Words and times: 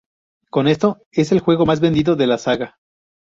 Con 0.49 0.67
esto, 0.67 1.03
es 1.11 1.31
el 1.31 1.41
juego 1.41 1.67
más 1.67 1.79
vendido 1.79 2.15
de 2.15 2.25
la 2.25 2.39
saga. 2.39 2.79